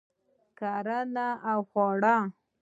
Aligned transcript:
کرنه 0.59 1.27
او 1.51 1.59
خواړه 1.71 2.15